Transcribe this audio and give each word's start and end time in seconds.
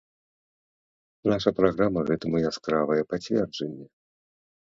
Наша 1.31 1.49
праграма 1.59 1.99
гэтаму 2.09 2.37
яскравае 2.49 2.99
пацверджанне. 3.13 3.85